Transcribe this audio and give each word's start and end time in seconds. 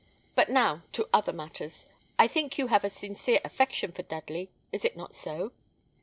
But 0.33 0.49
now 0.49 0.81
to 0.93 1.07
other 1.13 1.31
matters. 1.31 1.85
I 2.17 2.27
think 2.27 2.57
you 2.57 2.65
have 2.69 2.83
a 2.83 2.89
sincere 2.89 3.39
affection 3.45 3.91
for 3.91 4.01
Dudley: 4.01 4.49
is 4.71 4.83
it 4.83 4.97
not 4.97 5.13
so?" 5.13 5.51